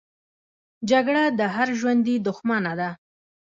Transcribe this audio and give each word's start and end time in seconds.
جګړه 0.89 1.23
د 1.39 1.41
هر 1.55 1.67
ژوندي 1.79 2.15
دښمنه 2.27 2.71
ده 2.79 2.89